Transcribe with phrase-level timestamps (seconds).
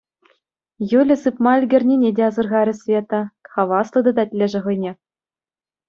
[0.99, 4.91] Юля сыпма ӗлкӗрнине те асӑрхарӗ Света, хаваслӑ тытать лешӗ хӑйне.